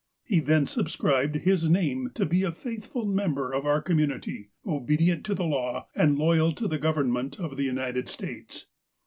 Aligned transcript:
He 0.23 0.39
then 0.39 0.65
subscribed 0.65 1.35
his 1.35 1.69
name 1.69 2.09
to 2.15 2.25
be 2.25 2.41
a 2.41 2.51
faithful 2.51 3.05
member 3.05 3.53
of 3.53 3.67
our 3.67 3.83
community, 3.83 4.49
obedient 4.65 5.23
to 5.27 5.35
the 5.35 5.45
law, 5.45 5.89
and 5.93 6.17
loyal 6.17 6.53
to 6.53 6.67
the 6.67 6.79
Government 6.79 7.39
of 7.39 7.55
the 7.55 7.65
United 7.65 8.09
States. 8.09 8.65